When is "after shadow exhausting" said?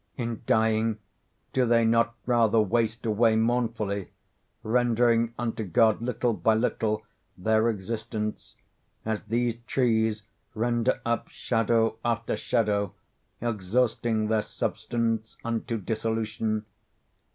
12.03-14.25